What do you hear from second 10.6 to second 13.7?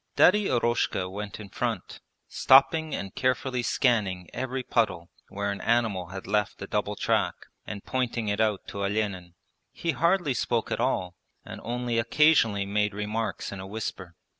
at all and only occasionally made remarks in a